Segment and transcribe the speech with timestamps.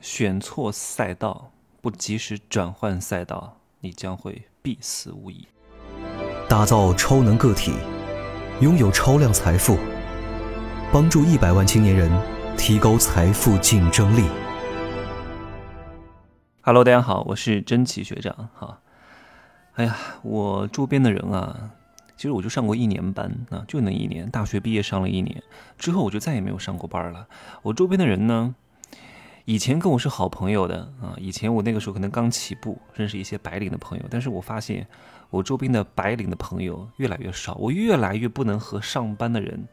[0.00, 1.52] 选错赛道，
[1.82, 5.46] 不及时转换赛道，你将会必死无疑。
[6.48, 7.74] 打造超能个体，
[8.62, 9.76] 拥有超量财富，
[10.90, 12.10] 帮助一百万青年人
[12.56, 14.24] 提高财富竞争力。
[16.62, 18.48] Hello，大家好，我是真奇学长。
[18.54, 18.80] 哈，
[19.74, 21.72] 哎呀，我周边的人啊，
[22.16, 25.42] 其实我就上过一年班啊，就那一年，大学毕业上了一年
[25.76, 27.28] 之后，我就再也没有上过班了。
[27.60, 28.54] 我周边的人呢？
[29.44, 34.86] 以前跟我是好朋友的啊，以前我那个时候可能刚起步，认识一些白领的朋友，但是我发现
[35.30, 39.66] 我周边的白领的朋友越来越少，我越来越不能和上班的人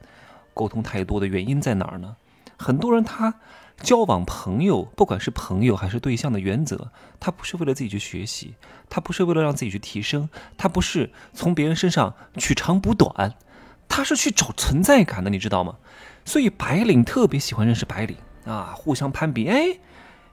[0.53, 2.15] 沟通太多的原因在哪儿呢？
[2.57, 3.35] 很多人他
[3.81, 6.89] 交往朋友，不管是朋友还是对象的原则，
[7.19, 8.55] 他不是为了自己去学习，
[8.89, 10.27] 他不是为了让自己去提升，
[10.57, 13.35] 他不是从别人身上取长补短，
[13.87, 15.75] 他是去找存在感的，你知道吗？
[16.25, 18.17] 所以白领特别喜欢认识白领。
[18.47, 19.77] 啊，互相攀比，哎，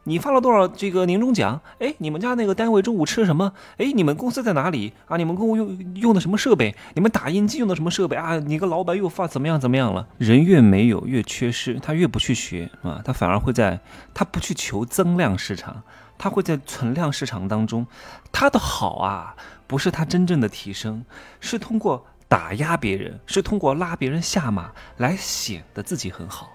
[0.04, 1.60] 你发了多少这个年终奖？
[1.78, 3.52] 哎，你们家那个单位中午吃什么？
[3.78, 4.92] 哎，你们公司在哪里？
[5.06, 6.76] 啊，你们公司用用的什么设备？
[6.94, 8.36] 你们打印机用的什么设备啊？
[8.38, 10.06] 你个老板又发怎么样怎么样了？
[10.18, 13.80] 人越没有越缺失，他越不去学啊，他反而会在
[14.12, 15.82] 他不去求增量市场，
[16.18, 17.86] 他会在存量市场当中，
[18.30, 19.34] 他的好啊，
[19.66, 21.04] 不是他真正的提升，
[21.40, 26.52] 是通过打压别人，是通过拉别人下马来显得自己很好，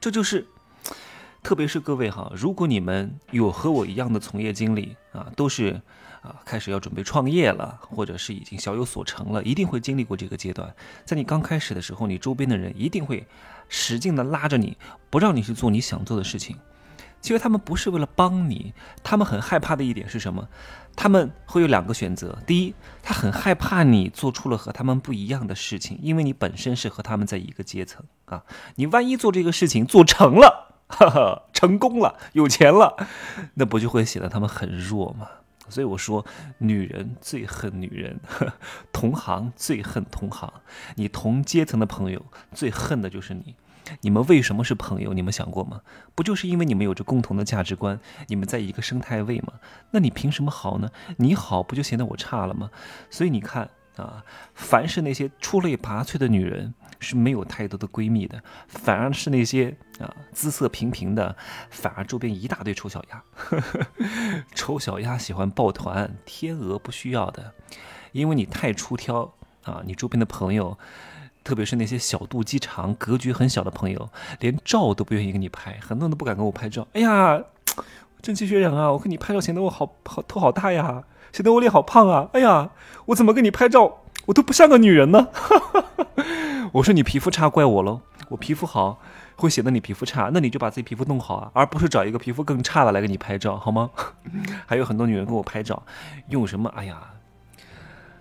[0.00, 0.46] 这就是。
[1.42, 5.80] 特别是各位哈，如果你们有和我一样的从业经历啊，都是
[6.20, 10.74] 啊开始要准备创业了，或者是已经小有所成了，一定会经历过这个阶段。
[11.04, 13.26] 在你刚开始的时候，你周边的人一定会
[13.68, 14.76] 使劲的拉着你，
[15.08, 16.56] 不让你去做你想做的事情。
[17.20, 18.72] 其实他们不是为了帮你，
[19.02, 20.46] 他们很害怕的一点是什么？
[20.94, 28.44] 他们会有两个选择：第一，他很害怕你做出了和他们不一样的事情，因为你本身是和他们在一个阶层啊。
[28.74, 30.67] 你万一做这个事情做成了。
[30.88, 32.96] 哈哈，成功了，有钱了，
[33.54, 35.28] 那不就会显得他们很弱吗？
[35.68, 36.24] 所以我说，
[36.58, 38.18] 女人最恨女人，
[38.90, 40.50] 同行最恨同行，
[40.96, 43.54] 你同阶层的朋友最恨的就是你。
[44.02, 45.12] 你们为什么是朋友？
[45.12, 45.80] 你们想过吗？
[46.14, 49.54] 不就是因为你们有着共同的价值观，你们在一个生态位吗？
[49.90, 50.90] 那你凭什么好呢？
[51.18, 52.70] 你好不就显得我差了吗？
[53.10, 53.70] 所以你看。
[53.98, 61.36] 啊，凡是那些出类拔萃的女人是没有太多的闺蜜的，反而是那些啊姿色平平的，
[61.70, 63.22] 反而周边一大堆丑小鸭。
[64.54, 67.52] 丑小鸭喜欢抱团，天鹅不需要的，
[68.12, 69.82] 因为你太出挑啊！
[69.84, 70.78] 你周边的朋友，
[71.42, 74.10] 特别是那些小肚鸡肠、格局很小的朋友，
[74.40, 76.86] 连照都不愿意给你拍，很多人都不敢跟我拍照。
[76.92, 77.42] 哎呀，
[78.22, 81.04] 正气学长啊，我跟你拍照显得我好好头好大呀。
[81.32, 82.28] 显得我脸好胖啊！
[82.32, 82.70] 哎呀，
[83.06, 85.28] 我怎么跟你拍照，我都不像个女人呢。
[86.72, 89.00] 我说你皮肤差怪我喽，我皮肤好
[89.36, 93.90] 会显得你皮肤差，那你就把自己皮肤弄好啊，而不是找一个皮肤更差的来给你拍照，好吗？
[94.66, 95.82] 还有很多女人给我拍照，
[96.28, 96.68] 用什么？
[96.76, 97.00] 哎呀，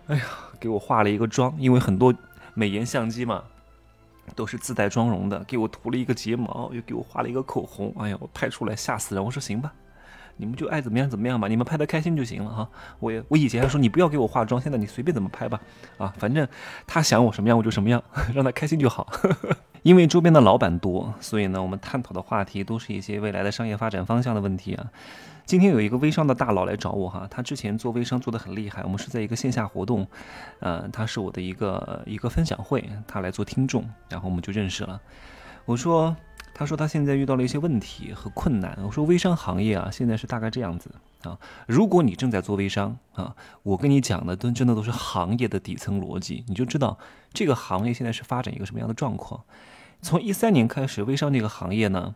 [0.07, 0.23] 哎呀，
[0.59, 2.13] 给我化了一个妆，因为很多
[2.53, 3.43] 美颜相机嘛，
[4.35, 9.23] 都是自带妆容的，给我涂了一个睫毛，又给我画了一个口红，哎呀，我拍出来吓死人。
[9.23, 9.73] 我说行吧。
[10.37, 12.69] 你们就爱怎么样怎么样吧，你们拍的开心就行了哈。
[12.99, 15.59] 我也我以前还说你不要给我化妆，现在你随便怎么拍吧，
[15.97, 16.47] 啊，反正
[16.85, 18.01] 他想我什么样我就什么样，
[18.33, 19.11] 让他开心就好。
[19.83, 24.85] 因为周边的老板多，所以呢，我们探讨的话题都是一些未来的商业发展方向的问题啊。
[25.45, 30.05] 今天有一个微商的大佬来找我哈，他之前做微商做的很厉害，我们是在一个线下活动，
[30.59, 34.99] 呃，他是我的一个一个分享会，他来做听众，然后我们就认识了。
[35.65, 36.15] 我说。
[36.57, 38.75] 他说他现在遇到了一些问题和困难。
[38.83, 40.89] 我说微商行业啊，现在是大概这样子
[41.21, 41.37] 啊。
[41.67, 46.97] 如果你正在做微商啊，我跟你讲的都真的都是行业的底层逻辑，你就知道
[47.31, 49.43] 这个行业现在是发展一个什么样的状况。
[50.01, 52.15] 从一三年开始，微商这个行业呢，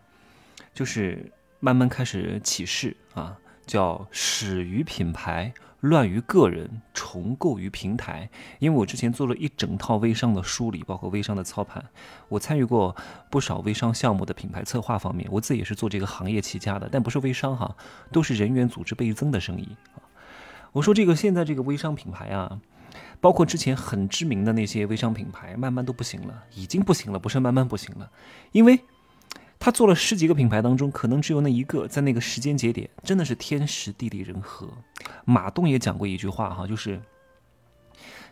[0.73, 3.37] 就是慢慢开始起势啊，
[3.67, 5.53] 叫始于品牌。
[5.81, 8.29] 乱于个人，重构于平台。
[8.59, 11.83] 因为我之前做了一整套微商的梳理，包括微商的操盘，
[12.29, 12.95] 我参与过
[13.29, 15.27] 不少微商项目的品牌策划方面。
[15.31, 17.75] 我自己也是做这个行业起家的，但不是微商哈，
[18.11, 20.01] 都是人员组织倍增的生意啊。
[20.71, 22.59] 我说这个现在这个微商品牌啊，
[23.19, 28.09] 包括之前很知名的那些微商品牌，慢慢都不行了，已经不行了，不是慢慢不行了，
[28.51, 28.79] 因为。
[29.63, 34.67] 他做了十几个品牌当中，可能只有那一个在那个时间节点真的是天时地利人和。
[35.23, 36.99] 马东也讲过一句话哈，就是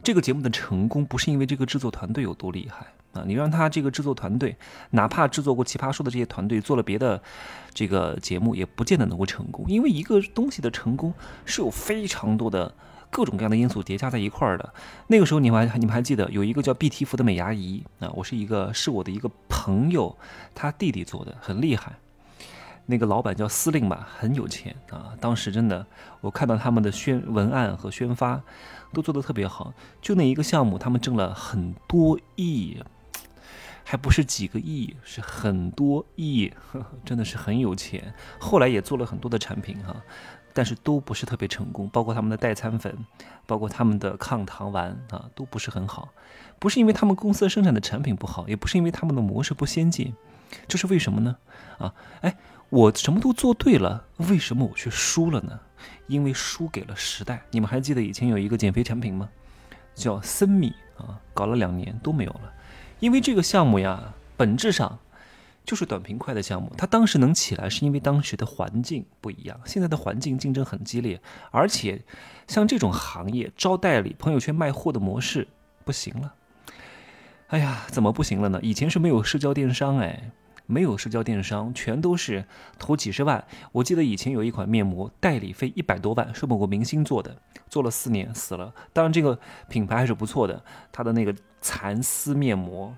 [0.01, 4.57] 这个节目的成功不是因为这个制作团队有多厉害啊，你让他这个制作团队，
[4.89, 7.21] 哪怕制作过奇葩说的这些团队做了别的
[7.75, 11.13] 这个节目，也不见得能够成功，因为一个东西的成功
[11.45, 12.73] 是有非常多的。
[13.09, 14.73] 各种各样的因素叠加在一块儿的，
[15.07, 18.09] 那个时候你们还你们还记得有一个叫碧提福的美牙仪啊？
[18.13, 20.15] 我是一个是我的一个朋友，
[20.53, 21.93] 他弟弟做的很厉害。
[22.85, 25.13] 那个老板叫司令吧，很有钱啊。
[25.19, 25.85] 当时真的，
[26.21, 28.41] 我看到他们的宣文案和宣发
[28.91, 29.71] 都做得特别好。
[30.01, 32.81] 就那一个项目，他们挣了很多亿，
[33.83, 38.11] 还不是几个亿，是很多亿，呵 呵真的是很有钱。
[38.39, 39.95] 后来也做了很多的产品哈，
[40.59, 42.93] 但是都不是特别成功，包括他们的代餐粉，
[43.45, 46.09] 包括他们的抗糖丸啊，都不是很好。
[46.59, 50.13] 不是因为他们公司生产的产品不好，也不是因为他们的模式不先进，
[50.67, 51.37] 这是为什么呢？
[51.77, 52.35] 啊，哎，
[52.67, 55.57] 我什么都做对了，为什么我却输了呢？
[56.07, 57.41] 因为输给了时代。
[57.51, 59.29] 你们还记得以前有一个减肥产品吗？
[59.95, 62.51] 叫森米啊，搞了两年都没有了。
[62.99, 64.99] 因为这个项目呀，本质上
[65.65, 66.71] 就是短平快的项目。
[66.77, 69.59] 它当时能起来，是因为当时的环境不一样。
[69.65, 71.21] 现在的环境竞争很激烈，
[71.51, 72.01] 而且
[72.47, 75.47] 像这种行业招代理、朋友圈卖货的模式
[75.83, 76.33] 不行了。
[77.47, 78.59] 哎呀，怎么不行了呢？
[78.61, 80.31] 以前是没有社交电商，哎，
[80.67, 82.45] 没有社交电商，全都是
[82.77, 83.43] 投几十万。
[83.71, 87.35] 我记得以前有一款面膜，代理费一百多万，是某个明星做的，
[87.67, 88.71] 做了四年死了。
[88.93, 92.95] 当然这个品牌还是不错的，它的那个蚕丝面膜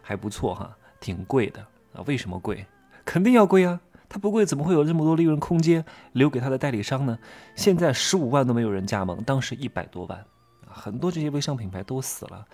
[0.00, 1.64] 还不错哈，挺贵的
[1.94, 2.02] 啊。
[2.06, 2.66] 为什么贵？
[3.04, 3.80] 肯定要贵啊！
[4.08, 7.18] 它不贵怎么会有这么多利润空间留给它的代理商呢？
[7.54, 10.24] 现在十五万都没有人加盟，当时一百多万，
[10.68, 12.46] 很多这些微商品牌都死了。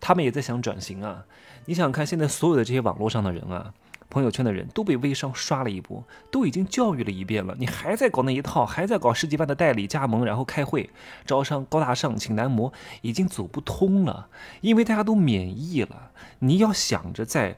[0.00, 1.24] 他们也在想转型啊！
[1.64, 3.72] 你想看现在所有的这些网络上的人啊，
[4.10, 10.90] 朋友圈的人都被微商刷了一波，都已经教育了一遍了，你还在搞那一套，还在搞十几万的代理加盟，然后开会
[11.24, 14.28] 招商高大上请男模，已经走不通了，
[14.60, 16.10] 因为大家都免疫了。
[16.40, 17.56] 你要想着在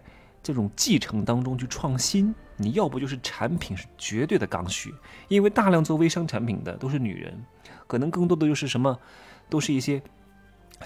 [0.49, 4.95] 这种继承当中去创新，你要不就是产品是绝对的刚需，
[5.29, 7.45] 因为大量做微商产品的都是女人，
[7.87, 8.99] 可能更多的就是什么，
[9.51, 10.01] 都是一些。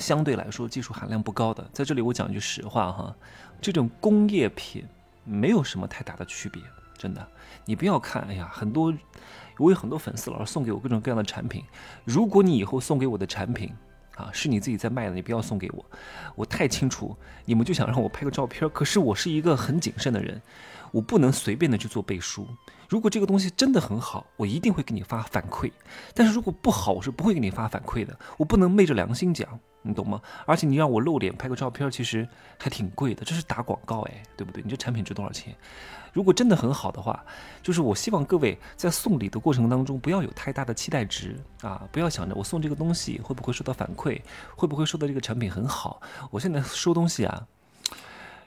[0.00, 3.14] 相对来说，技术含量不高的，在这里我讲句实话哈，
[3.60, 4.84] 这种工业品
[5.22, 6.60] 没有什么太大的区别，
[6.98, 7.24] 真的。
[7.64, 8.92] 你不要看，哎呀，很多
[9.58, 11.62] 我有很多粉丝老是送给我各种各样的产品，
[12.04, 13.72] 如果你以后送给我的产品
[14.16, 15.84] 啊是你自己在卖的，你不要送给我，
[16.34, 20.40] 我太清楚你们就想让我拍个照片，可是我是一个很谨慎的人，
[20.90, 22.46] 我不能随便的去做背书。
[22.88, 25.70] 如果这个东西真的很好，我一定会给你发反馈。
[26.14, 28.18] 但是如果不好，我是不会给你发反馈的。
[28.36, 30.20] 我不能昧着良心讲，你懂吗？
[30.46, 32.26] 而且你让我露脸拍个照片，其实
[32.58, 34.62] 还挺贵的，这是打广告哎，对不对？
[34.62, 35.54] 你这产品值多少钱？
[36.12, 37.24] 如果真的很好的话，
[37.62, 44.20] 就是我希望各位在送礼的过程当中不要有太大的期待值啊，不要想着我送这个东西会不会收到反馈，
[44.54, 46.00] 会不会收到这个产品很好。
[46.30, 47.46] 我现在收东西啊。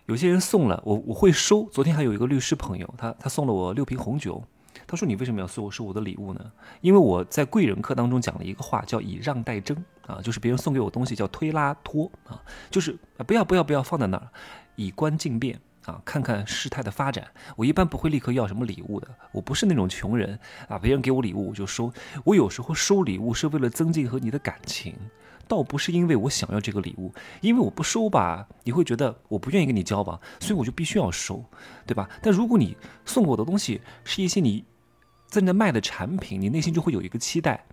[0.06, 1.64] 有些人送了我，我会收。
[1.72, 4.44] 昨天还有一个律师朋友，他他送了我六瓶红酒。
[4.86, 6.52] 他说：“你为什么要送我收我的礼物呢？”
[6.82, 9.76] 因为我在贵人课当中讲了一个话，叫以让代争
[10.08, 14.28] 啊，就是别人送给我东西叫推拉拖啊，就是不要不要不要放在那儿，
[14.76, 17.28] 以观静变啊，看看事态的发展。
[17.56, 21.92] 我一般不会立刻要什么礼物的，我不是那种穷人啊，别人给我礼物我就收。
[22.24, 24.96] 我有时候收礼物是为了增进和你的感情。
[25.48, 31.46] 倒不是因为我想要这个礼物，因为我不收吧，你会觉得我不愿意跟你交往，所以我就必须要收，
[31.86, 32.10] 对吧？
[32.20, 32.76] 但如果你
[33.06, 34.66] 送给我的东西是一些你
[35.28, 37.64] 在那卖的产品，你内心就会有一个期待，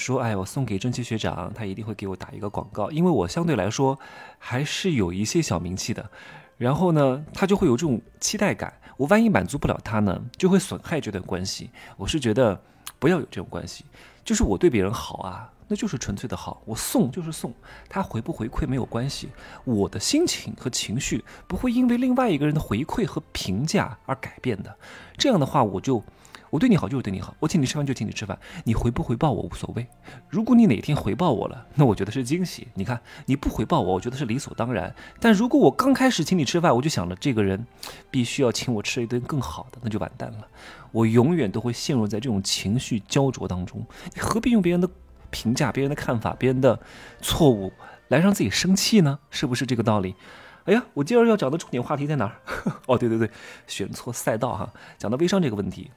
[0.00, 3.98] 说，哎，我送给蒸汽学长，他一定会给我打一个广告，因为我相对来说
[4.38, 6.10] 还是有一些小名气的，
[6.56, 11.70] 然后呢，他就会有这种期待感，我万一满足不了他呢，就会损害这段关系。
[11.98, 12.60] 我是觉得
[12.98, 13.84] 不要有这种关系，
[14.24, 15.52] 就是我对别人好啊。
[15.72, 17.54] 那就是纯粹的好，我送就是送，
[17.88, 19.28] 他回不回馈没有关系，
[19.62, 24.76] 我的心情和情绪不会因为另外一个人的回馈和评价而改变的。
[25.16, 26.02] 这样的话，我就
[26.50, 29.86] 我对你好就是对你好，我请你吃饭就请你吃饭，你回不回报我无所谓。
[30.28, 32.68] 如果你哪天回报我了，那我觉得是惊喜。
[32.74, 34.94] 你看你不回报我，我觉得是理所当然。
[35.18, 37.64] 但如果我刚开始请你吃饭，我就想着这个人
[38.10, 40.46] 必须要请我吃一顿更好的，那就完蛋了。
[40.92, 43.84] 我永远都会陷入在这种情绪焦灼当中。
[44.14, 44.88] 你何必用别人的？
[45.32, 46.76] 评价别人的看法，别人的
[47.22, 47.72] 错误，
[48.08, 49.16] 来让自己生气呢？
[49.30, 50.16] 是不是这个道理？
[50.64, 52.34] 哎呀，我接着要讲的重点话题在哪儿？
[52.88, 53.30] 哦，对对对，
[53.68, 54.68] 选错赛道哈。
[54.98, 55.88] 讲到微商这个问题，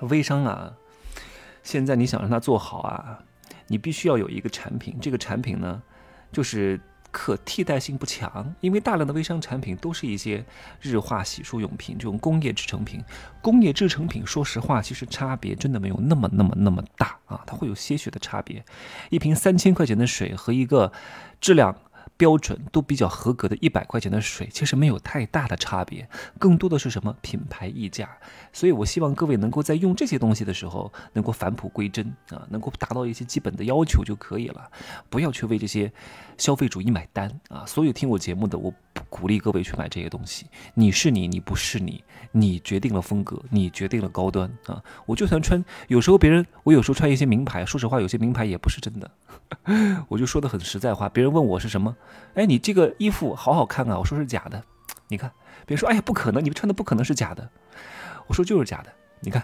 [0.00, 0.72] 微商啊，
[1.62, 3.20] 现在你想让它做好啊，
[3.66, 5.82] 你必须要有一个产品，这个产品呢，
[6.32, 6.80] 就是。
[7.12, 10.44] 可替代性不强，因为大量的微商产品都是一些
[10.80, 13.02] 日化洗漱用品，这种工业制成品。
[13.42, 18.64] 工业制成品，说实话，其实差别真的没有那么那么那么大啊，它会有些许的差别。
[19.08, 20.92] 一瓶三千块钱的水和一个
[21.40, 21.76] 质量
[22.20, 26.06] 标准都比较合格的一百块钱的水，其实没有太大的差别，
[26.38, 28.10] 更多的是什么品牌溢价。
[28.52, 34.70] 所以我希望各位能够在用这些东西的时候，能够返璞归真啊，能够达到一些基本的要求就可以了，
[35.08, 35.90] 不要去为这些
[36.36, 37.64] 消费主义买单啊。
[37.66, 40.44] 所有听我节目的，我不鼓励各位去买这些东西。
[40.74, 44.84] 你是你，你不是你，你决定了风格，你决定了高端啊。
[45.06, 49.10] 我就算穿，有时候别人，我有时候穿一些名牌，说实话，有些名牌也不是真的。
[50.08, 51.96] 我就说的很实在话，别人问我是什么，
[52.34, 54.62] 哎，你这个衣服好好看啊，我说是假的。
[55.08, 55.30] 你看，
[55.66, 57.48] 别人说，哎呀，不可能，你们穿的不可能是假的。
[58.26, 58.92] 我说就是假的。
[59.20, 59.42] 你看，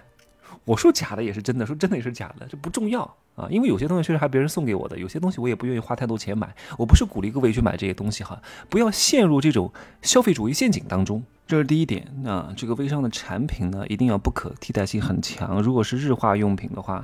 [0.67, 3.03] 我说假的也是真的，说真的也是假的，这不重要
[3.35, 3.49] 啊。
[3.49, 6.55] 因为有些东西确实还别人送给我的，有些东西我也不愿意花太多钱买。
[6.77, 11.25] 我不是鼓励各位去买这些东西哈，不要陷入这种消费主义陷阱当中。
[11.47, 12.53] 这是第一点啊。
[12.55, 15.63] 这个微商的产品呢，一定要不可替代性很强。
[15.63, 17.03] 如果是日化用品的话。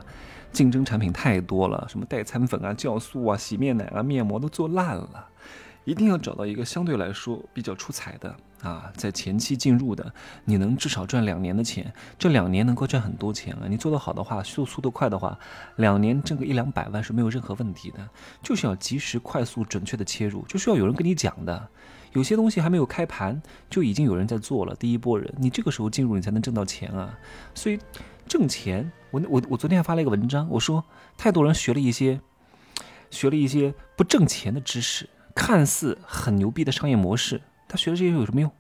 [0.53, 5.27] 竞争产品太多了，什么代餐粉啊、酵素啊、洗面奶啊、面膜都做烂了，
[5.85, 10.15] 一定要找到一个相对来说比较出彩的啊，在前期进入的，
[10.45, 13.67] 你能至少赚两年的钱，这两年能够赚很多钱啊！
[13.69, 15.39] 你做得好的话，速速度快的话，
[15.77, 18.09] 两年挣个一两百万是没有任何问题的。
[18.43, 21.69] 就是要及时、快速、准确的切入，就需要有人跟你讲的。
[22.13, 27.19] 有些东西还没有开盘，就已经有人在做了，第一波人，你这个时候进入，你才能挣到钱啊！
[27.55, 27.79] 所以。
[28.29, 30.85] 挣钱，我我我昨天还发了一个文章，我说
[31.19, 32.21] 太多人学了一些，
[33.11, 38.53] 学了一些不挣钱的知识，看似很牛逼的商业模式，他学这些有什么用？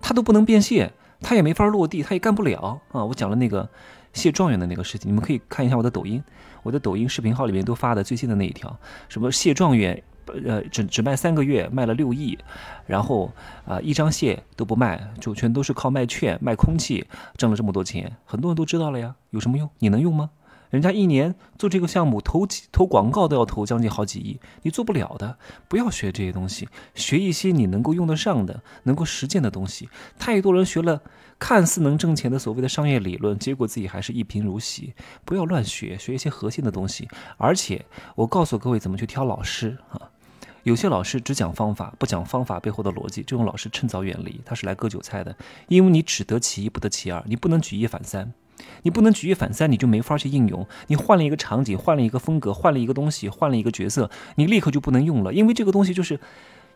[0.00, 3.04] 他都不能变现，他也没法落地，他也干不了啊！
[3.04, 3.68] 我讲了那个
[4.12, 6.22] 谢状元的那个事情，你们可以看一下我的抖音，
[6.62, 10.00] 我的抖音视频号里面都发的最新的那一条，什么谢状元。
[10.46, 12.38] 呃，只只卖三个月，卖了六亿，
[12.86, 13.32] 然后
[13.66, 17.04] 啊，一张蟹都不卖，就全都是靠卖券、卖空气
[17.36, 19.68] 挣了这么多钱，很多人都知道了呀，有什么用？
[19.80, 20.30] 你能用吗？
[20.70, 25.36] 人家一年做这个项目，投几投广告都要投将近好几亿，你做不了的。
[25.68, 29.88] 不要学这些东西，学一些你能够用得上的、能够实践的东西。
[30.18, 31.02] 太多人学了
[31.38, 34.94] 看似能挣钱的所谓的商业理论，结果自己还是一贫如洗。
[35.24, 37.08] 不要乱学，学一些核心的东西。
[37.36, 37.84] 而且
[38.14, 40.10] 我告诉各位怎么去挑老师啊。
[40.62, 45.34] 有些老师只讲方法，不讲方法背后的逻辑，这种老师趁早远离，他是来割韭菜的。
[45.68, 48.30] 因为你只得其一，不得其二，你不能举一反三，
[48.82, 50.66] 你不能举一反三，你就没法去应用。
[50.88, 56.18] 你换了一个场景，换了一个风格，换了一个东西，换了一个角色，你立刻就不能用了，因为这个东西就是，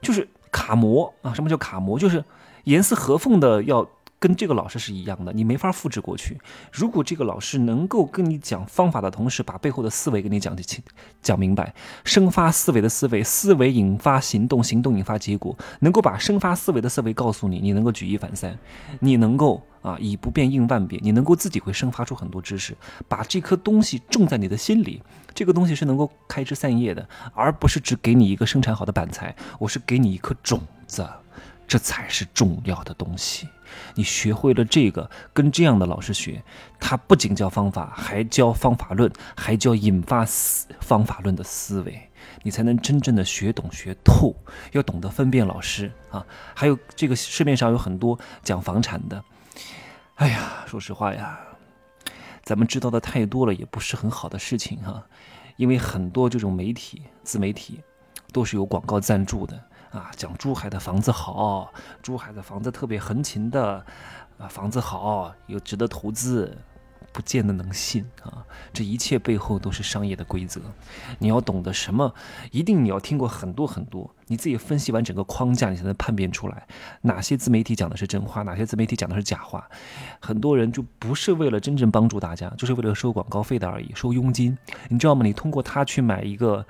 [0.00, 1.32] 就是卡模啊。
[1.34, 1.98] 什么叫卡模？
[1.98, 2.24] 就是
[2.64, 3.88] 严丝合缝的要。
[4.24, 6.40] 跟这个老师是一样的，你没法复制过去。
[6.72, 10.82] 如果这个老师能够跟你讲方法的同时，把背后的思维给你讲的清、
[11.20, 11.74] 讲明白，
[12.06, 18.58] 生发思维的思维，思维引发行动，行动引发结果，能够把生发思维的思维告诉你，你能够举一反三，
[18.98, 22.74] 你能够啊以不变应万变，你能够自己会生发出很多知识，
[23.06, 25.02] 把这颗东西种在你的心里，
[25.34, 31.06] 这个东西是能够开枝散叶的，而不是只给你一个生产好的板材，我是给你一颗种子。
[31.66, 33.48] 这才是重要的东西。
[33.94, 36.42] 你学会了这个，跟这样的老师学，
[36.78, 42.10] 他不仅教方法，还教方法论，还教引发思方法论的思维，
[42.42, 44.34] 你才能真正的学懂学透。
[44.72, 49.24] 要懂得分辨老师啊，还有这个市面上有很多讲房产的。
[50.16, 51.40] 哎呀，说实话呀，
[52.42, 55.04] 咱们知道的太多了，也不是很好的事情哈。
[55.56, 57.80] 因为很多这种媒体、自媒体
[58.32, 59.60] 都是有广告赞助的。
[59.94, 61.72] 啊，讲珠海的房子好，
[62.02, 63.86] 珠海的房子特别横琴的，
[64.38, 66.58] 啊，房子好又值得投资，
[67.12, 68.44] 不见得能信啊。
[68.72, 70.60] 这一切背后都是商业的规则，
[71.20, 72.12] 你要懂得什么，
[72.50, 76.66] 一定你要听过很多很多，你自己分析完整个框架，你才能判别出来
[77.02, 79.64] 哪些自媒体讲的是真话，哪些自媒体讲的是假话。
[80.18, 84.58] 很多人就不是为了真正帮助大家，就是为了收广告费的而已，收佣金，
[84.88, 85.24] 你知道吗？
[85.24, 86.66] 你通过他去买一个。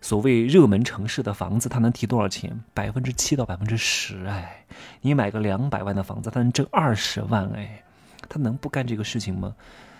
[0.00, 2.58] 所谓热门城市的房子，它能提多少钱？
[2.72, 4.64] 百分之七到百分之十，哎，
[5.00, 7.82] 你买个两百万的房子，它能挣二十万，哎，
[8.28, 9.54] 他能不干这个事情吗？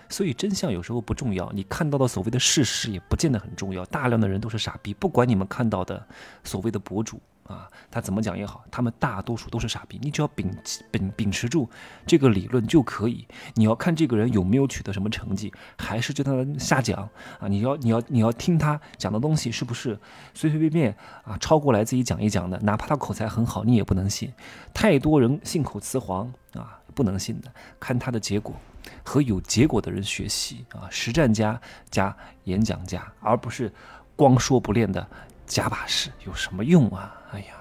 [0.07, 3.85] 所以真相有时候不重要，你看到的所谓的事实也不见得很重要。
[3.85, 6.03] 大量的人都是傻逼，不管你们看到的
[6.43, 7.21] 所谓的博主。
[7.49, 9.99] 啊，他怎么讲也好，他们大多数都是傻逼。
[10.03, 10.55] 你只要秉
[10.91, 11.67] 秉秉持住
[12.05, 13.27] 这个理论就可以。
[13.55, 17.47] 你要看这个人有没有取得什么成绩，还是就他瞎讲啊？
[17.47, 19.99] 你要你要你要听他讲的东西是不是
[20.35, 22.59] 随随便便啊抄过来自己讲一讲的？
[22.59, 24.31] 哪怕他口才很好，你也不能信。
[24.71, 27.51] 太多人信口雌黄啊，不能信的。
[27.79, 28.55] 看他的结果，
[29.03, 33.73] 和有结果的人学习啊，实战家加演讲家，而不是
[34.15, 35.07] 光说不练的。
[35.49, 37.13] 假把式有什么用啊？
[37.31, 37.55] 哎呀，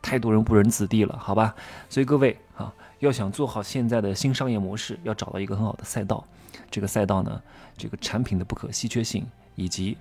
[0.00, 1.54] 太多人误人子弟了，好吧？
[1.90, 6.24] 所以各位啊，要想做好现在的新商业模式，要找到一个很好的赛道。
[6.70, 7.40] 这个赛道呢，
[7.76, 9.96] 这个产品的不可稀缺性以及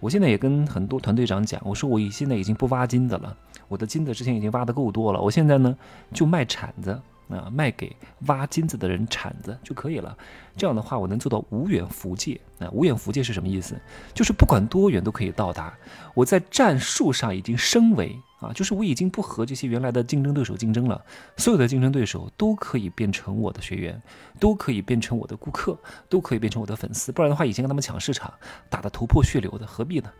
[0.00, 3.36] 我现在也跟很多团队长讲，我说我现在已经不挖金子了，
[3.68, 5.76] 我的金子之前已经挖的够多了，我现在呢
[6.14, 7.94] 就卖铲子啊，卖给
[8.26, 10.16] 挖金子的人铲子就可以了。
[10.56, 12.68] 这样的话，我能做到无远弗届啊。
[12.72, 13.76] 无远弗届是什么意思？
[14.14, 15.76] 就是不管多远都可以到达。
[16.14, 21.04] 我在战术上已经升维啊，就是我已经不和这些原来的竞争对手竞争了，
[21.36, 24.00] 所有的竞争对手都可以变成我的学员，
[24.40, 25.78] 都可以变成我的顾客，
[26.08, 27.12] 都可以变成我的粉丝。
[27.12, 28.32] 不然的话，以前跟他们抢市场，
[28.70, 30.10] 打得头破血流的，何必呢？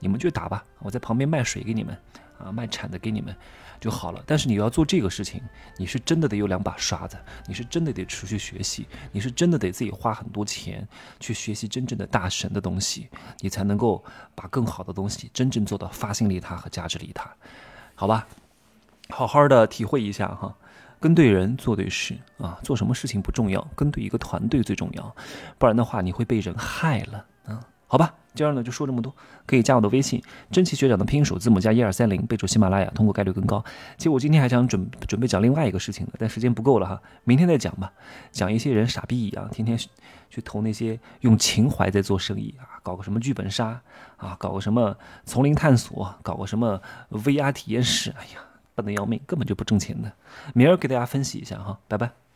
[0.00, 1.96] 你们就打吧，我在旁边卖水给你们
[2.38, 3.34] 啊，卖铲子给你们。
[3.80, 5.40] 就好了，但是你要做这个事情，
[5.76, 7.16] 你是真的得有两把刷子，
[7.46, 10.84] 你是真的得持续学习，你是真的得自己花很多钱
[11.20, 14.04] 去学习真正的大神的东西，你才能够
[14.34, 17.32] 把更好的东西真正做到发心利他和价值利他，
[17.94, 18.26] 好吧？
[19.10, 20.52] 好好的体会一下哈，
[20.98, 25.14] 跟对人做对事啊，做什么事情不重要，跟对一个团队最重要，
[25.56, 27.64] 不然的话你会被人害了啊。
[27.86, 29.12] 好吧，今儿呢就说这么多，
[29.46, 33.64] 可以加我的微信，真奇学长的拼音首字母加一二三零，备注喜马拉雅，通过概率更高。
[33.96, 37.92] 其实我今天还想准准备讲另外一个事情的，但时间不够了哈，明天再讲吧。
[38.30, 39.76] 讲一些人傻逼一样，天天
[40.30, 43.80] 去投那些用情怀在做生意啊，搞个什么剧本杀
[44.16, 46.80] 啊，搞个什么丛林探索，搞个什么
[47.10, 48.40] VR 体验室，哎呀，
[48.76, 50.12] 笨的要命，根本就不挣钱的。
[50.54, 52.27] 明儿给大家分析一下哈，拜拜。